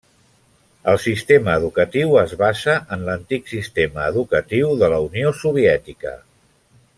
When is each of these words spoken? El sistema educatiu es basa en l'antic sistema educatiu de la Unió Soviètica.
El 0.93 0.95
sistema 1.01 1.57
educatiu 1.59 2.17
es 2.21 2.33
basa 2.39 2.77
en 2.97 3.03
l'antic 3.09 3.53
sistema 3.53 4.09
educatiu 4.15 4.73
de 4.85 4.91
la 4.95 4.99
Unió 5.11 5.37
Soviètica. 5.43 6.17